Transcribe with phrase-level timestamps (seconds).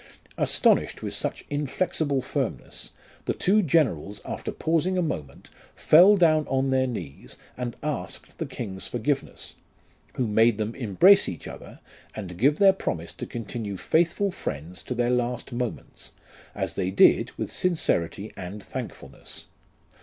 [0.39, 2.89] "Astonished with such inflexible firmness,
[3.25, 8.47] the two generals after pausing a moment, fell down on their knees, and asked the
[8.47, 9.53] king's forgiveness,
[10.15, 11.79] who made them embrace each other,
[12.15, 16.13] and give their promise to continue faithful friends to their last moments,
[16.55, 19.45] as they did with sincerity and thankfulness."